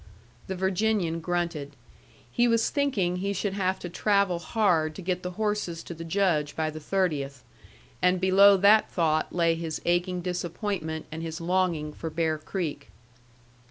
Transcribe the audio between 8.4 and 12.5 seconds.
that thought lay his aching disappointment and his longing for Bear